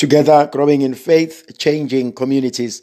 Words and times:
together 0.00 0.48
growing 0.50 0.80
in 0.80 0.94
faith, 0.94 1.58
changing 1.58 2.10
communities. 2.10 2.80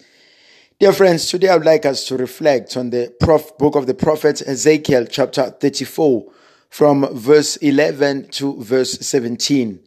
Dear 0.80 0.94
friends, 0.94 1.26
today 1.28 1.50
I 1.50 1.58
would 1.58 1.66
like 1.66 1.84
us 1.84 2.08
to 2.10 2.16
reflect 2.16 2.78
on 2.78 2.92
the 2.92 3.12
prof- 3.20 3.58
book 3.58 3.76
of 3.76 3.88
the 3.88 3.96
prophet 3.96 4.44
Ezekiel, 4.46 5.08
chapter 5.08 5.50
34, 5.50 6.32
from 6.70 7.08
verse 7.16 7.56
11 7.58 8.28
to 8.34 8.62
verse 8.62 9.00
17. 9.00 9.80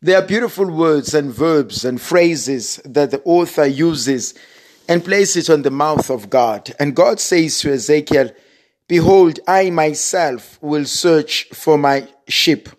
There 0.00 0.18
are 0.18 0.26
beautiful 0.26 0.70
words 0.70 1.12
and 1.12 1.30
verbs 1.30 1.84
and 1.84 2.00
phrases 2.00 2.76
that 2.86 3.10
the 3.10 3.20
author 3.24 3.66
uses 3.66 4.32
and 4.88 5.04
places 5.04 5.50
on 5.50 5.60
the 5.60 5.70
mouth 5.70 6.08
of 6.08 6.30
God. 6.30 6.74
And 6.78 6.96
God 6.96 7.20
says 7.20 7.58
to 7.60 7.72
Ezekiel, 7.74 8.30
Behold, 8.88 9.40
I 9.46 9.68
myself 9.68 10.58
will 10.62 10.86
search 10.86 11.50
for 11.52 11.76
my 11.76 12.08
sheep, 12.28 12.70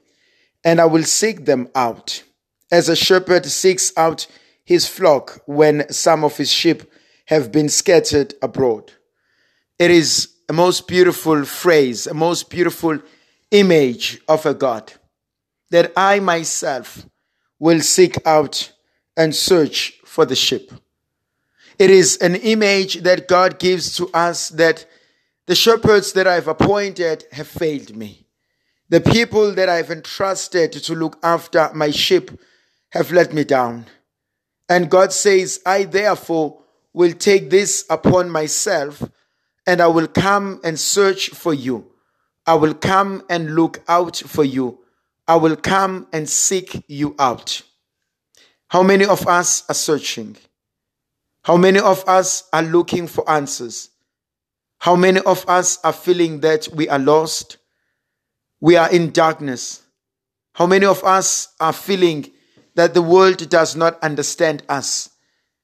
and 0.64 0.82
I 0.82 0.86
will 0.86 1.04
seek 1.04 1.46
them 1.46 1.70
out 1.76 2.24
as 2.72 2.90
a 2.90 2.96
shepherd 2.96 3.46
seeks 3.46 3.92
out 3.98 4.28
his 4.64 4.88
flock 4.88 5.42
when 5.46 5.90
some 5.92 6.24
of 6.24 6.38
his 6.38 6.52
sheep 6.52 6.84
have 7.26 7.52
been 7.52 7.70
scattered 7.70 8.34
abroad. 8.42 8.92
It 9.80 9.92
is 9.92 10.30
a 10.50 10.54
most 10.54 10.88
beautiful 10.88 11.46
phrase, 11.46 12.08
a 12.08 12.14
most 12.14 12.50
beautiful 12.50 13.00
image 13.52 14.20
of 14.28 14.46
a 14.46 14.54
God 14.54 14.94
that 15.70 15.92
I 15.96 16.20
myself 16.20 17.06
will 17.60 17.82
seek 17.82 18.16
out 18.26 18.72
and 19.16 19.36
search 19.36 19.94
for 20.06 20.26
the 20.26 20.36
sheep. 20.36 20.72
It 21.80 21.90
is 21.90 22.18
an 22.18 22.36
image 22.36 23.02
that 23.02 23.28
God 23.28 23.60
gives 23.60 23.96
to 23.98 24.10
us 24.14 24.50
that 24.50 24.86
the 25.46 25.56
shepherds 25.56 26.14
that 26.14 26.28
I've 26.28 26.48
appointed 26.48 27.26
have 27.32 27.48
failed 27.48 27.96
me. 27.96 28.26
The 28.90 29.02
people 29.02 29.54
that 29.54 29.70
I've 29.70 29.92
entrusted 29.92 30.72
to 30.74 30.96
look 30.96 31.18
after 31.22 31.70
my 31.74 31.92
sheep 31.92 32.32
have 32.98 33.12
let 33.12 33.34
me 33.34 33.44
down. 33.44 33.86
And 34.68 34.90
God 34.90 35.14
says, 35.14 35.62
I 35.66 35.84
therefore 35.84 36.60
will 36.94 37.14
take 37.14 37.50
this 37.50 37.86
upon 37.90 38.30
myself 38.30 39.04
and 39.66 39.82
I 39.82 39.88
will 39.88 40.08
come 40.08 40.60
and 40.64 40.80
search 40.80 41.30
for 41.30 41.54
you. 41.54 41.92
I 42.46 42.56
will 42.56 42.74
come 42.74 43.24
and 43.30 43.56
look 43.56 43.84
out 43.88 44.18
for 44.18 44.44
you. 44.44 44.80
I 45.28 45.36
will 45.36 45.56
come 45.56 46.08
and 46.12 46.28
seek 46.28 46.84
you 46.88 47.16
out. 47.20 47.62
How 48.70 48.84
many 48.84 49.06
of 49.06 49.28
us 49.28 49.64
are 49.70 49.76
searching? 49.76 50.38
How 51.44 51.56
many 51.56 51.80
of 51.80 52.04
us 52.08 52.50
are 52.52 52.64
looking 52.64 53.08
for 53.08 53.30
answers? 53.30 53.90
How 54.80 54.96
many 54.96 55.20
of 55.22 55.48
us 55.48 55.80
are 55.84 55.94
feeling 55.94 56.40
that 56.42 56.68
we 56.74 56.90
are 56.90 57.00
lost? 57.00 57.58
We 58.60 58.76
are 58.76 58.92
in 58.92 59.12
darkness. 59.12 59.84
How 60.54 60.66
many 60.66 60.86
of 60.86 61.04
us 61.04 61.50
are 61.60 61.74
feeling 61.74 62.32
that 62.78 62.94
the 62.94 63.02
world 63.02 63.50
does 63.50 63.76
not 63.76 64.00
understand 64.04 64.62
us, 64.70 65.10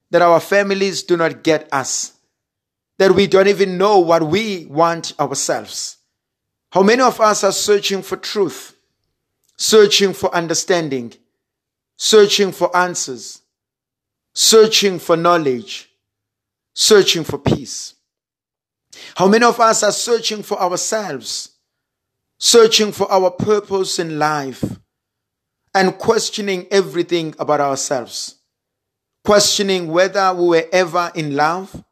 that 0.09 0.23
our 0.23 0.39
families 0.39 1.03
do 1.03 1.16
not 1.16 1.44
get 1.44 1.70
us, 1.72 2.14
that 2.97 3.11
we 3.11 3.28
don't 3.28 3.47
even 3.47 3.78
know 3.78 4.00
what 4.00 4.23
we 4.23 4.66
want 4.66 5.14
ourselves. 5.20 5.97
How 6.72 6.81
many 6.81 7.03
of 7.03 7.22
us 7.22 7.44
are 7.44 7.52
searching 7.52 8.02
for 8.02 8.17
truth, 8.17 8.75
searching 9.55 10.11
for 10.14 10.33
understanding, 10.33 11.14
searching 11.97 12.52
for 12.52 12.75
answers, 12.75 13.44
searching 14.33 14.98
for 14.98 15.16
knowledge, 15.16 15.92
searching 16.73 17.23
for 17.23 17.38
peace? 17.38 17.94
How 19.14 19.27
many 19.27 19.45
of 19.45 19.59
us 19.59 19.83
are 19.83 19.92
searching 19.92 20.42
for 20.42 20.59
ourselves, 20.59 21.52
searching 22.39 22.92
for 22.92 23.11
our 23.11 23.30
purpose 23.30 24.00
in 24.00 24.17
life? 24.17 24.80
And 25.73 25.97
questioning 25.97 26.67
everything 26.69 27.33
about 27.39 27.61
ourselves, 27.61 28.35
questioning 29.23 29.88
whether 29.88 30.33
we 30.33 30.47
were 30.47 30.65
ever 30.71 31.11
in 31.15 31.35
love 31.35 31.83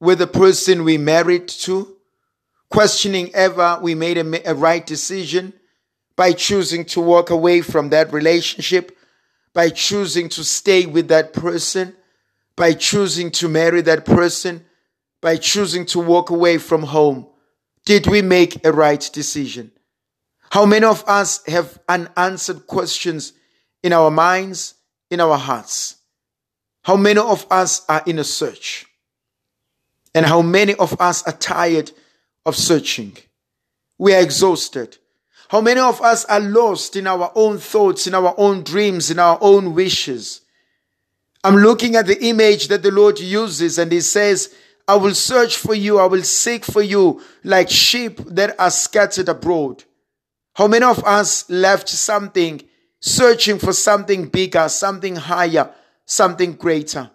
with 0.00 0.18
the 0.18 0.26
person 0.26 0.84
we 0.84 0.98
married 0.98 1.46
to, 1.46 1.96
questioning 2.70 3.30
ever 3.34 3.78
we 3.82 3.94
made 3.94 4.18
a, 4.18 4.50
a 4.50 4.54
right 4.54 4.86
decision 4.86 5.52
by 6.16 6.32
choosing 6.32 6.84
to 6.84 7.00
walk 7.00 7.30
away 7.30 7.60
from 7.60 7.90
that 7.90 8.12
relationship, 8.12 8.96
by 9.52 9.68
choosing 9.68 10.28
to 10.28 10.44
stay 10.44 10.86
with 10.86 11.08
that 11.08 11.32
person, 11.32 11.94
by 12.56 12.72
choosing 12.72 13.30
to 13.30 13.48
marry 13.48 13.80
that 13.80 14.04
person, 14.04 14.64
by 15.20 15.36
choosing 15.36 15.86
to 15.86 15.98
walk 15.98 16.30
away 16.30 16.58
from 16.58 16.82
home. 16.82 17.26
Did 17.84 18.06
we 18.06 18.22
make 18.22 18.64
a 18.64 18.72
right 18.72 19.08
decision? 19.12 19.72
How 20.50 20.66
many 20.66 20.84
of 20.84 21.04
us 21.06 21.44
have 21.46 21.78
unanswered 21.88 22.66
questions 22.66 23.32
in 23.82 23.92
our 23.92 24.10
minds, 24.10 24.74
in 25.10 25.20
our 25.20 25.38
hearts? 25.38 25.96
How 26.82 26.96
many 26.96 27.20
of 27.20 27.46
us 27.50 27.84
are 27.88 28.02
in 28.04 28.18
a 28.18 28.24
search? 28.24 28.86
And 30.12 30.26
how 30.26 30.42
many 30.42 30.74
of 30.74 31.00
us 31.00 31.22
are 31.22 31.32
tired 31.32 31.92
of 32.44 32.56
searching? 32.56 33.16
We 33.96 34.12
are 34.12 34.20
exhausted. 34.20 34.96
How 35.48 35.60
many 35.60 35.80
of 35.80 36.00
us 36.00 36.24
are 36.24 36.40
lost 36.40 36.96
in 36.96 37.06
our 37.06 37.30
own 37.34 37.58
thoughts, 37.58 38.06
in 38.06 38.14
our 38.14 38.34
own 38.36 38.64
dreams, 38.64 39.10
in 39.10 39.20
our 39.20 39.38
own 39.40 39.74
wishes? 39.74 40.40
I'm 41.44 41.56
looking 41.56 41.94
at 41.94 42.06
the 42.06 42.22
image 42.24 42.68
that 42.68 42.82
the 42.82 42.90
Lord 42.90 43.20
uses 43.20 43.78
and 43.78 43.92
He 43.92 44.00
says, 44.00 44.52
I 44.88 44.96
will 44.96 45.14
search 45.14 45.56
for 45.56 45.74
you, 45.74 45.98
I 46.00 46.06
will 46.06 46.24
seek 46.24 46.64
for 46.64 46.82
you 46.82 47.22
like 47.44 47.70
sheep 47.70 48.18
that 48.26 48.58
are 48.58 48.70
scattered 48.70 49.28
abroad. 49.28 49.84
How 50.60 50.66
many 50.66 50.84
of 50.84 51.02
us 51.04 51.48
left 51.48 51.88
something 51.88 52.60
searching 53.00 53.58
for 53.58 53.72
something 53.72 54.28
bigger, 54.28 54.68
something 54.68 55.16
higher, 55.16 55.70
something 56.04 56.52
greater? 56.52 57.10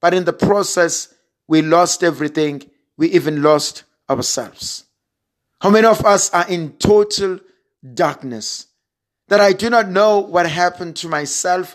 But 0.00 0.14
in 0.14 0.24
the 0.24 0.32
process, 0.32 1.12
we 1.48 1.60
lost 1.60 2.04
everything. 2.04 2.70
We 2.96 3.08
even 3.10 3.42
lost 3.42 3.82
ourselves. 4.08 4.84
How 5.60 5.70
many 5.70 5.88
of 5.88 6.06
us 6.06 6.32
are 6.32 6.46
in 6.48 6.74
total 6.74 7.40
darkness? 7.94 8.68
That 9.26 9.40
I 9.40 9.54
do 9.54 9.70
not 9.70 9.88
know 9.88 10.20
what 10.20 10.48
happened 10.48 10.94
to 10.98 11.08
myself. 11.08 11.74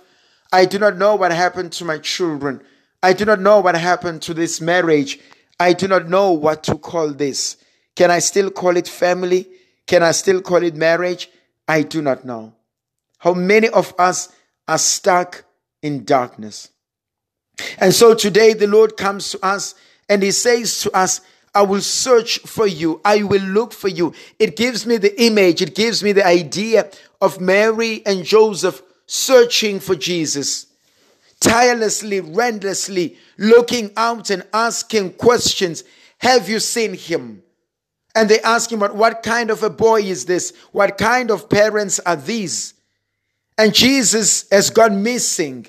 I 0.54 0.64
do 0.64 0.80
not 0.80 0.96
know 0.96 1.16
what 1.16 1.34
happened 1.34 1.74
to 1.74 1.84
my 1.84 1.98
children. 1.98 2.62
I 3.04 3.12
do 3.12 3.26
not 3.26 3.42
know 3.42 3.60
what 3.60 3.76
happened 3.76 4.22
to 4.22 4.34
this 4.34 4.62
marriage. 4.62 5.20
I 5.60 5.74
do 5.74 5.90
not 5.90 6.08
know 6.08 6.32
what 6.32 6.64
to 6.64 6.78
call 6.78 7.12
this. 7.12 7.58
Can 7.98 8.10
I 8.10 8.20
still 8.20 8.50
call 8.50 8.78
it 8.78 8.88
family? 8.88 9.50
Can 9.90 10.04
I 10.04 10.12
still 10.12 10.40
call 10.44 10.62
it 10.62 10.76
marriage? 10.76 11.32
I 11.68 11.82
do 11.82 12.04
not 12.04 12.24
know. 12.24 12.54
How 13.18 13.34
many 13.34 13.70
of 13.70 13.92
us 13.98 14.32
are 14.68 14.78
stuck 14.78 15.46
in 15.82 16.06
darkness? 16.06 16.70
And 17.80 17.92
so 17.92 18.14
today 18.14 18.54
the 18.54 18.68
Lord 18.68 18.98
comes 18.98 19.32
to 19.32 19.44
us 19.44 19.74
and 20.08 20.22
He 20.22 20.30
says 20.30 20.82
to 20.82 20.96
us, 20.96 21.22
I 21.56 21.64
will 21.64 21.82
search 21.82 22.38
for 22.42 22.68
you. 22.68 23.02
I 23.04 23.24
will 23.24 23.42
look 23.42 23.74
for 23.74 23.88
you. 23.88 24.14
It 24.38 24.56
gives 24.56 24.86
me 24.86 24.98
the 24.98 25.20
image. 25.20 25.60
It 25.64 25.74
gives 25.74 26.04
me 26.04 26.12
the 26.12 26.28
idea 26.28 26.92
of 27.20 27.42
Mary 27.42 28.04
and 28.06 28.24
Joseph 28.24 28.84
searching 29.08 29.80
for 29.80 29.96
Jesus, 29.96 30.68
tirelessly, 31.40 32.20
relentlessly 32.20 33.18
looking 33.40 33.90
out 33.98 34.30
and 34.30 34.46
asking 34.54 35.14
questions. 35.14 35.84
Have 36.20 36.48
you 36.48 36.60
seen 36.60 36.94
him? 36.94 37.42
And 38.20 38.28
they 38.28 38.42
ask 38.42 38.70
him, 38.70 38.82
What 38.82 39.24
kind 39.24 39.50
of 39.50 39.64
a 39.64 39.70
boy 39.70 40.02
is 40.02 40.26
this? 40.26 40.52
What 40.74 40.98
kind 40.98 41.32
of 41.32 41.50
parents 41.50 42.00
are 42.00 42.18
these? 42.18 42.74
And 43.58 43.74
Jesus 43.74 44.46
has 44.52 44.70
gone 44.72 45.04
missing. 45.04 45.68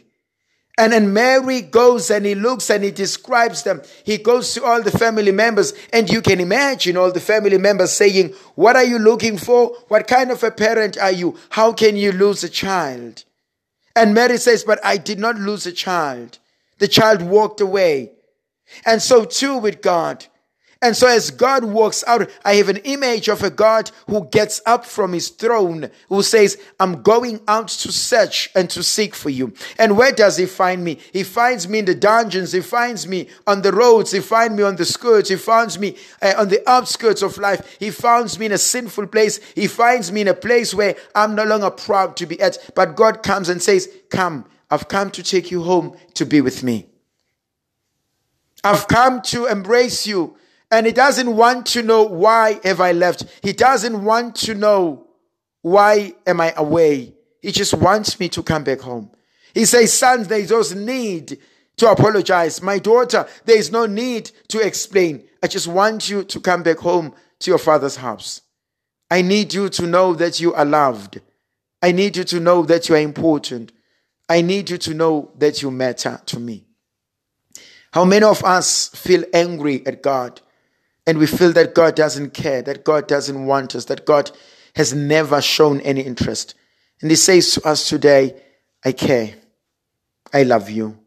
And 0.77 0.93
then 0.93 1.13
Mary 1.13 1.61
goes 1.61 2.11
and 2.11 2.27
he 2.27 2.35
looks 2.35 2.69
and 2.69 2.83
he 2.83 2.91
describes 2.91 3.63
them. 3.63 3.83
He 4.03 4.19
goes 4.19 4.53
to 4.55 4.65
all 4.65 4.83
the 4.83 4.91
family 4.91 5.31
members, 5.31 5.75
and 5.93 6.11
you 6.11 6.21
can 6.21 6.41
imagine 6.41 6.97
all 6.97 7.13
the 7.13 7.21
family 7.21 7.57
members 7.57 7.93
saying, 7.93 8.35
What 8.57 8.75
are 8.75 8.83
you 8.83 8.99
looking 8.99 9.39
for? 9.39 9.69
What 9.87 10.09
kind 10.09 10.33
of 10.33 10.43
a 10.43 10.51
parent 10.51 10.99
are 10.99 11.13
you? 11.13 11.39
How 11.51 11.73
can 11.73 11.95
you 11.95 12.11
lose 12.11 12.43
a 12.43 12.49
child? 12.49 13.23
And 13.95 14.13
Mary 14.13 14.39
says, 14.39 14.65
But 14.65 14.85
I 14.85 14.97
did 14.97 15.21
not 15.21 15.37
lose 15.37 15.67
a 15.67 15.73
child. 15.73 16.41
The 16.79 16.89
child 16.89 17.23
walked 17.23 17.61
away. 17.61 18.11
And 18.85 19.01
so, 19.01 19.25
too, 19.25 19.57
with 19.59 19.83
God, 19.83 20.27
and 20.83 20.97
so 20.97 21.07
as 21.07 21.31
God 21.31 21.65
walks 21.65 22.03
out, 22.07 22.31
I 22.43 22.55
have 22.55 22.71
an 22.71 22.79
image 22.79 23.29
of 23.29 23.43
a 23.43 23.51
God 23.51 23.91
who 24.07 24.27
gets 24.29 24.63
up 24.65 24.87
from 24.87 25.13
his 25.13 25.29
throne, 25.29 25.91
who 26.09 26.23
says, 26.23 26.57
I'm 26.79 27.03
going 27.03 27.41
out 27.47 27.69
to 27.69 27.93
search 27.93 28.49
and 28.55 28.71
to 28.71 28.83
seek 28.83 29.15
for 29.15 29.29
you. 29.29 29.53
And 29.79 29.99
where 29.99 30.13
does 30.13 30.39
he 30.39 30.47
find 30.47 30.83
me? 30.83 30.99
He 31.13 31.23
finds 31.23 31.69
me 31.69 31.81
in 31.81 31.85
the 31.85 31.95
dungeons. 31.95 32.53
He 32.53 32.63
finds 32.63 33.07
me 33.07 33.29
on 33.47 33.61
the 33.61 33.73
roads. 33.73 34.13
He 34.13 34.21
finds 34.21 34.57
me 34.57 34.63
on 34.63 34.77
the 34.77 34.87
skirts. 34.87 35.29
He 35.29 35.37
finds 35.37 35.79
me 35.79 35.97
uh, 36.23 36.33
on 36.39 36.49
the 36.49 36.67
outskirts 36.67 37.21
of 37.21 37.37
life. 37.37 37.77
He 37.79 37.91
finds 37.91 38.39
me 38.39 38.47
in 38.47 38.53
a 38.53 38.59
sinful 38.59 39.09
place. 39.09 39.39
He 39.55 39.67
finds 39.67 40.11
me 40.11 40.23
in 40.23 40.29
a 40.29 40.35
place 40.35 40.73
where 40.73 40.97
I'm 41.15 41.35
no 41.35 41.45
longer 41.45 41.71
proud 41.71 42.17
to 42.17 42.27
be 42.27 42.41
at. 42.41 42.57
But 42.75 42.97
God 42.97 43.23
comes 43.23 43.51
and 43.51 43.63
says, 43.63 43.87
come, 44.09 44.47
I've 44.71 44.89
come 44.89 45.11
to 45.11 45.23
take 45.23 45.51
you 45.51 45.63
home 45.63 45.95
to 46.15 46.25
be 46.25 46.41
with 46.41 46.63
me. 46.63 46.87
I've 48.65 48.89
come 48.89 49.21
to 49.23 49.45
embrace 49.45 50.07
you 50.07 50.37
and 50.71 50.87
he 50.87 50.93
doesn't 50.93 51.37
want 51.37 51.67
to 51.67 51.83
know 51.83 52.05
why 52.05 52.61
have 52.63 52.81
I 52.81 52.93
left. 52.93 53.25
He 53.43 53.53
doesn't 53.53 54.05
want 54.05 54.37
to 54.37 54.55
know 54.55 55.07
why 55.63 56.15
am 56.27 56.41
I 56.41 56.55
away. 56.57 57.15
He 57.43 57.53
just 57.53 57.75
wants 57.75 58.21
me 58.21 58.29
to 58.31 58.43
come 58.43 58.65
back 58.65 58.81
home. 58.81 59.11
He 59.53 59.65
says, 59.65 59.93
Son, 59.93 60.23
there 60.25 60.39
is 60.39 60.75
no 60.75 60.81
need 60.81 61.39
to 61.77 61.91
apologize. 61.91 62.63
My 62.63 62.79
daughter, 62.79 63.27
there 63.45 63.59
is 63.59 63.73
no 63.73 63.87
need 63.87 64.31
to 64.49 64.61
explain. 64.61 65.25
I 65.43 65.49
just 65.49 65.67
want 65.67 66.09
you 66.09 66.23
to 66.25 66.41
come 66.41 66.63
back 66.63 66.79
home 66.79 67.15
to 67.41 67.51
your 67.51 67.59
father's 67.59 67.97
house. 67.97 68.43
I 69.11 69.23
need 69.23 69.53
you 69.53 69.69
to 69.71 69.87
know 69.87 70.15
that 70.15 70.39
you 70.39 70.55
are 70.55 70.65
loved. 70.65 71.21
I 71.83 71.93
need 71.93 72.17
you 72.17 72.25
to 72.25 72.39
know 72.39 72.63
that 72.67 72.89
you 72.89 72.95
are 72.95 73.01
important. 73.01 73.73
I 74.29 74.43
need 74.43 74.71
you 74.71 74.79
to 74.79 74.95
know 74.95 75.33
that 75.39 75.63
you 75.63 75.71
matter 75.73 76.21
to 76.27 76.39
me. 76.39 76.67
How 77.93 78.05
many 78.05 78.25
of 78.25 78.45
us 78.45 78.89
feel 78.89 79.25
angry 79.35 79.85
at 79.85 80.03
God 80.03 80.41
and 81.11 81.19
we 81.19 81.27
feel 81.27 81.53
that 81.55 81.75
God 81.75 81.97
doesn't 81.97 82.35
care, 82.35 82.63
that 82.63 82.85
God 82.85 83.09
doesn't 83.09 83.45
want 83.45 83.75
us, 83.75 83.87
that 83.87 84.07
God 84.07 84.31
has 84.77 84.95
never 84.95 85.43
shown 85.43 85.81
any 85.81 86.03
interest? 86.03 86.55
And 87.03 87.11
He 87.11 87.17
says 87.17 87.53
to 87.55 87.67
us 87.67 87.89
today, 87.89 88.41
I 88.85 88.93
care. 88.93 89.35
I 90.33 90.45
love 90.45 90.71
you. 90.71 91.01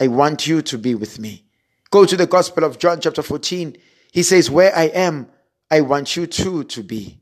I 0.00 0.08
want 0.08 0.46
you 0.46 0.62
to 0.62 0.78
be 0.78 0.94
with 0.94 1.18
me. 1.18 1.44
Go 1.90 2.06
to 2.06 2.16
the 2.16 2.26
Gospel 2.26 2.64
of 2.64 2.78
John, 2.78 3.02
chapter 3.02 3.20
14. 3.20 3.76
He 4.12 4.22
says, 4.22 4.50
Where 4.50 4.74
I 4.74 4.84
am, 4.84 5.28
I 5.70 5.82
want 5.82 6.16
you 6.16 6.26
too 6.26 6.64
to 6.64 6.82
be. 6.82 7.20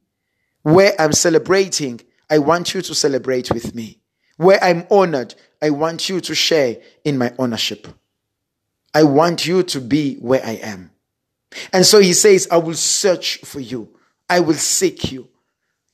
Where 0.63 0.93
I'm 0.97 1.15
celebrating, 1.15 2.03
I 2.31 2.39
want 2.39 2.73
you 2.73 2.83
to 2.83 2.95
celebrate 2.95 3.51
with 3.51 3.75
me. 3.75 3.99
Where 4.37 4.63
I'm 4.63 4.87
honored, 4.93 5.35
I 5.61 5.71
want 5.71 6.09
you 6.09 6.21
to 6.21 6.37
share 6.37 6.77
in 7.05 7.19
my 7.19 7.35
ownership. 7.37 7.89
I 8.95 9.03
want 9.03 9.45
you 9.45 9.65
to 9.65 9.81
be 9.81 10.19
where 10.19 10.47
I 10.47 10.53
am. 10.53 10.93
And 11.73 11.85
so 11.85 11.99
he 12.01 12.13
says, 12.13 12.47
I 12.51 12.59
will 12.59 12.75
search 12.75 13.39
for 13.39 13.61
you. 13.61 13.89
I 14.29 14.41
will 14.41 14.55
seek 14.55 15.11
you. 15.11 15.29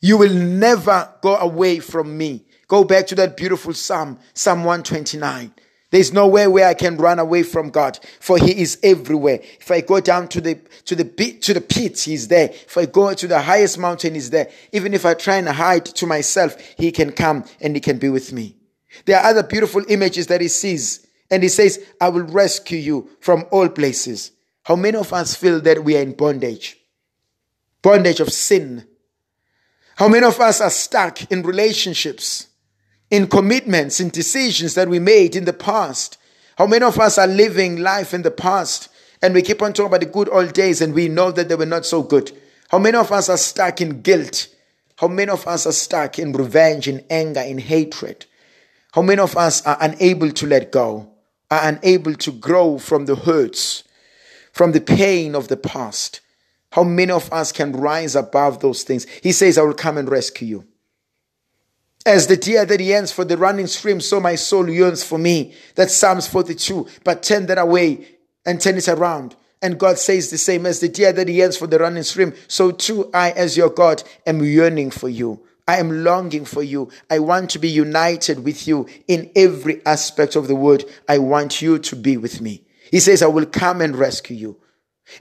You 0.00 0.18
will 0.18 0.34
never 0.34 1.12
go 1.22 1.36
away 1.36 1.80
from 1.80 2.16
me. 2.18 2.44
Go 2.68 2.84
back 2.84 3.06
to 3.08 3.14
that 3.16 3.36
beautiful 3.36 3.72
Psalm, 3.72 4.18
Psalm 4.34 4.64
129. 4.64 5.54
There's 5.90 6.12
nowhere 6.12 6.50
where 6.50 6.66
I 6.66 6.74
can 6.74 6.96
run 6.96 7.20
away 7.20 7.44
from 7.44 7.70
God, 7.70 8.00
for 8.18 8.36
He 8.36 8.60
is 8.60 8.80
everywhere. 8.82 9.38
If 9.60 9.70
I 9.70 9.80
go 9.80 10.00
down 10.00 10.26
to 10.28 10.40
the 10.40 10.56
to 10.86 10.96
the 10.96 11.04
to 11.04 11.54
the 11.54 11.60
pits, 11.60 12.02
He's 12.02 12.26
there. 12.26 12.50
If 12.50 12.76
I 12.76 12.86
go 12.86 13.14
to 13.14 13.28
the 13.28 13.40
highest 13.40 13.78
mountain, 13.78 14.14
He's 14.14 14.30
there. 14.30 14.50
Even 14.72 14.92
if 14.92 15.06
I 15.06 15.14
try 15.14 15.36
and 15.36 15.48
hide 15.48 15.84
to 15.86 16.06
myself, 16.06 16.56
He 16.76 16.90
can 16.90 17.12
come 17.12 17.44
and 17.60 17.76
He 17.76 17.80
can 17.80 17.98
be 17.98 18.08
with 18.08 18.32
me. 18.32 18.56
There 19.04 19.16
are 19.16 19.30
other 19.30 19.44
beautiful 19.44 19.84
images 19.88 20.26
that 20.26 20.40
He 20.40 20.48
sees, 20.48 21.06
and 21.30 21.44
He 21.44 21.48
says, 21.48 21.78
"I 22.00 22.08
will 22.08 22.24
rescue 22.24 22.78
you 22.78 23.10
from 23.20 23.44
all 23.52 23.68
places." 23.68 24.32
How 24.64 24.76
many 24.76 24.96
of 24.96 25.12
us 25.12 25.34
feel 25.36 25.60
that 25.60 25.84
we 25.84 25.96
are 25.96 26.02
in 26.02 26.12
bondage, 26.12 26.78
bondage 27.82 28.20
of 28.20 28.32
sin? 28.32 28.86
How 29.96 30.08
many 30.08 30.26
of 30.26 30.40
us 30.40 30.60
are 30.60 30.70
stuck 30.70 31.30
in 31.30 31.42
relationships? 31.42 32.48
in 33.14 33.28
commitments, 33.28 34.00
in 34.00 34.08
decisions 34.08 34.74
that 34.74 34.88
we 34.88 34.98
made 34.98 35.36
in 35.36 35.44
the 35.44 35.52
past. 35.52 36.18
How 36.58 36.66
many 36.66 36.84
of 36.84 36.98
us 36.98 37.16
are 37.16 37.28
living 37.28 37.76
life 37.76 38.12
in 38.12 38.22
the 38.22 38.30
past 38.32 38.88
and 39.22 39.32
we 39.32 39.40
keep 39.40 39.62
on 39.62 39.72
talking 39.72 39.86
about 39.86 40.00
the 40.00 40.06
good 40.06 40.28
old 40.30 40.52
days 40.52 40.80
and 40.80 40.92
we 40.92 41.08
know 41.08 41.30
that 41.30 41.48
they 41.48 41.54
were 41.54 41.64
not 41.64 41.86
so 41.86 42.02
good? 42.02 42.32
How 42.70 42.80
many 42.80 42.96
of 42.96 43.12
us 43.12 43.28
are 43.28 43.36
stuck 43.36 43.80
in 43.80 44.02
guilt? 44.02 44.48
How 44.96 45.06
many 45.06 45.30
of 45.30 45.46
us 45.46 45.64
are 45.64 45.72
stuck 45.72 46.18
in 46.18 46.32
revenge, 46.32 46.88
in 46.88 47.04
anger, 47.08 47.40
in 47.40 47.58
hatred? 47.58 48.26
How 48.92 49.02
many 49.02 49.20
of 49.20 49.36
us 49.36 49.64
are 49.64 49.78
unable 49.80 50.32
to 50.32 50.46
let 50.48 50.72
go, 50.72 51.08
are 51.52 51.68
unable 51.68 52.14
to 52.14 52.32
grow 52.32 52.78
from 52.78 53.06
the 53.06 53.14
hurts, 53.14 53.83
from 54.54 54.72
the 54.72 54.80
pain 54.80 55.34
of 55.34 55.48
the 55.48 55.56
past? 55.58 56.20
How 56.70 56.84
many 56.84 57.12
of 57.12 57.30
us 57.32 57.52
can 57.52 57.72
rise 57.72 58.16
above 58.16 58.60
those 58.60 58.82
things? 58.82 59.06
He 59.22 59.32
says, 59.32 59.58
I 59.58 59.62
will 59.62 59.74
come 59.74 59.98
and 59.98 60.08
rescue 60.08 60.48
you. 60.48 60.64
As 62.06 62.26
the 62.26 62.36
deer 62.36 62.64
that 62.64 62.80
yearns 62.80 63.12
for 63.12 63.24
the 63.24 63.36
running 63.36 63.66
stream, 63.66 64.00
so 64.00 64.20
my 64.20 64.34
soul 64.34 64.68
yearns 64.68 65.02
for 65.02 65.18
me. 65.18 65.54
That's 65.74 65.94
Psalms 65.94 66.26
42. 66.26 66.86
But 67.02 67.22
turn 67.22 67.46
that 67.46 67.58
away 67.58 68.06
and 68.44 68.60
turn 68.60 68.76
it 68.76 68.88
around. 68.88 69.36
And 69.62 69.78
God 69.78 69.98
says 69.98 70.30
the 70.30 70.38
same 70.38 70.66
as 70.66 70.80
the 70.80 70.88
deer 70.88 71.12
that 71.12 71.28
yearns 71.28 71.56
for 71.56 71.66
the 71.66 71.78
running 71.78 72.02
stream, 72.02 72.34
so 72.48 72.70
too 72.70 73.10
I, 73.14 73.30
as 73.30 73.56
your 73.56 73.70
God, 73.70 74.02
am 74.26 74.44
yearning 74.44 74.90
for 74.90 75.08
you. 75.08 75.40
I 75.66 75.78
am 75.78 76.04
longing 76.04 76.44
for 76.44 76.62
you. 76.62 76.90
I 77.08 77.20
want 77.20 77.50
to 77.50 77.58
be 77.58 77.70
united 77.70 78.44
with 78.44 78.68
you 78.68 78.86
in 79.08 79.30
every 79.34 79.80
aspect 79.86 80.36
of 80.36 80.48
the 80.48 80.54
word. 80.54 80.84
I 81.08 81.18
want 81.18 81.62
you 81.62 81.78
to 81.78 81.96
be 81.96 82.18
with 82.18 82.42
me. 82.42 82.63
He 82.90 83.00
says, 83.00 83.22
I 83.22 83.26
will 83.26 83.46
come 83.46 83.80
and 83.80 83.96
rescue 83.96 84.36
you. 84.36 84.56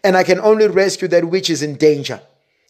And 0.04 0.16
I 0.16 0.24
can 0.24 0.40
only 0.40 0.68
rescue 0.68 1.08
that 1.10 1.26
which 1.26 1.50
is 1.50 1.62
in 1.62 1.76
danger. 1.76 2.22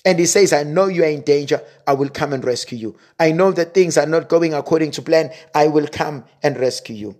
And 0.05 0.19
he 0.19 0.25
says, 0.25 0.51
I 0.51 0.63
know 0.63 0.87
you 0.87 1.03
are 1.03 1.09
in 1.09 1.21
danger. 1.21 1.61
I 1.87 1.93
will 1.93 2.09
come 2.09 2.33
and 2.33 2.43
rescue 2.43 2.77
you. 2.77 2.97
I 3.19 3.31
know 3.31 3.51
that 3.53 3.73
things 3.73 3.97
are 3.97 4.05
not 4.05 4.27
going 4.27 4.53
according 4.53 4.91
to 4.91 5.01
plan. 5.01 5.31
I 5.55 5.67
will 5.67 5.87
come 5.87 6.25
and 6.41 6.59
rescue 6.59 6.95
you. 6.95 7.15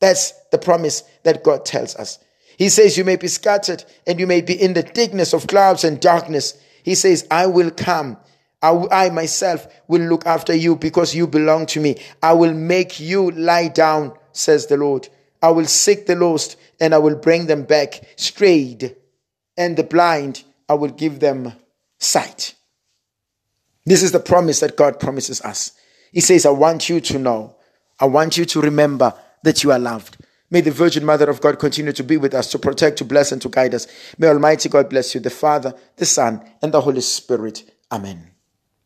That's 0.00 0.32
the 0.52 0.58
promise 0.58 1.02
that 1.24 1.42
God 1.42 1.64
tells 1.64 1.96
us. 1.96 2.18
He 2.56 2.68
says, 2.68 2.96
You 2.96 3.04
may 3.04 3.16
be 3.16 3.28
scattered 3.28 3.84
and 4.06 4.20
you 4.20 4.26
may 4.26 4.40
be 4.40 4.60
in 4.60 4.74
the 4.74 4.82
thickness 4.82 5.32
of 5.32 5.46
clouds 5.46 5.82
and 5.84 6.00
darkness. 6.00 6.60
He 6.84 6.94
says, 6.94 7.26
I 7.30 7.46
will 7.46 7.70
come. 7.70 8.18
I, 8.62 8.84
I 8.90 9.10
myself 9.10 9.66
will 9.88 10.02
look 10.02 10.26
after 10.26 10.54
you 10.54 10.76
because 10.76 11.14
you 11.14 11.26
belong 11.26 11.66
to 11.66 11.80
me. 11.80 11.96
I 12.22 12.32
will 12.32 12.54
make 12.54 13.00
you 13.00 13.30
lie 13.32 13.68
down, 13.68 14.16
says 14.32 14.66
the 14.66 14.76
Lord. 14.76 15.08
I 15.42 15.50
will 15.50 15.66
seek 15.66 16.06
the 16.06 16.16
lost 16.16 16.56
and 16.80 16.94
I 16.94 16.98
will 16.98 17.16
bring 17.16 17.46
them 17.46 17.64
back 17.64 18.02
strayed. 18.16 18.96
And 19.56 19.76
the 19.76 19.82
blind, 19.82 20.44
I 20.68 20.74
will 20.74 20.90
give 20.90 21.20
them 21.20 21.52
sight. 21.98 22.54
This 23.84 24.02
is 24.02 24.12
the 24.12 24.20
promise 24.20 24.60
that 24.60 24.76
God 24.76 25.00
promises 25.00 25.40
us. 25.40 25.72
He 26.12 26.20
says, 26.20 26.46
I 26.46 26.50
want 26.50 26.88
you 26.88 27.00
to 27.00 27.18
know, 27.18 27.56
I 28.00 28.06
want 28.06 28.36
you 28.36 28.44
to 28.44 28.60
remember 28.60 29.14
that 29.42 29.64
you 29.64 29.72
are 29.72 29.78
loved. 29.78 30.18
May 30.50 30.60
the 30.62 30.70
Virgin 30.70 31.04
Mother 31.04 31.28
of 31.28 31.40
God 31.40 31.58
continue 31.58 31.92
to 31.92 32.02
be 32.02 32.16
with 32.16 32.34
us, 32.34 32.50
to 32.52 32.58
protect, 32.58 32.98
to 32.98 33.04
bless, 33.04 33.32
and 33.32 33.42
to 33.42 33.48
guide 33.48 33.74
us. 33.74 33.86
May 34.16 34.28
Almighty 34.28 34.68
God 34.68 34.88
bless 34.88 35.14
you, 35.14 35.20
the 35.20 35.30
Father, 35.30 35.74
the 35.96 36.06
Son, 36.06 36.42
and 36.62 36.72
the 36.72 36.80
Holy 36.80 37.02
Spirit. 37.02 37.70
Amen. 37.92 38.27